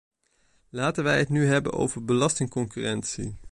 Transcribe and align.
Laten 0.69 1.03
wij 1.03 1.17
het 1.19 1.29
nu 1.29 1.45
hebben 1.45 1.73
over 1.73 2.05
belastingconcurrentie. 2.05 3.35